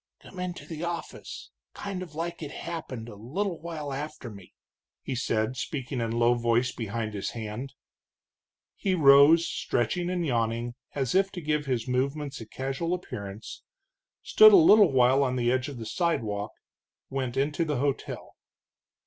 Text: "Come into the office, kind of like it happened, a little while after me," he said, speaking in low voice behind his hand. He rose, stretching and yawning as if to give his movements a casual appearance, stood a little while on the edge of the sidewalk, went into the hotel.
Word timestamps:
"Come 0.21 0.39
into 0.39 0.65
the 0.65 0.83
office, 0.83 1.51
kind 1.75 2.01
of 2.01 2.15
like 2.15 2.41
it 2.41 2.49
happened, 2.49 3.07
a 3.07 3.13
little 3.13 3.59
while 3.59 3.93
after 3.93 4.31
me," 4.31 4.51
he 5.03 5.13
said, 5.13 5.55
speaking 5.57 6.01
in 6.01 6.09
low 6.09 6.33
voice 6.33 6.71
behind 6.71 7.13
his 7.13 7.29
hand. 7.37 7.75
He 8.75 8.95
rose, 8.95 9.47
stretching 9.47 10.09
and 10.09 10.25
yawning 10.25 10.73
as 10.95 11.13
if 11.13 11.31
to 11.33 11.39
give 11.41 11.67
his 11.67 11.87
movements 11.87 12.41
a 12.41 12.47
casual 12.47 12.95
appearance, 12.95 13.61
stood 14.23 14.53
a 14.53 14.55
little 14.57 14.91
while 14.91 15.21
on 15.23 15.35
the 15.35 15.51
edge 15.51 15.69
of 15.69 15.77
the 15.77 15.85
sidewalk, 15.85 16.49
went 17.11 17.37
into 17.37 17.63
the 17.63 17.77
hotel. 17.77 18.33